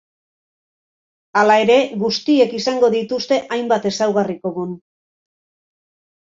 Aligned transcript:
Hala 1.41 1.57
ere, 1.65 1.75
guztiek 2.03 2.55
izango 2.61 2.89
dituzte 2.95 3.39
hainbat 3.57 3.87
ezaugarri 3.91 4.39
komun. 4.49 4.75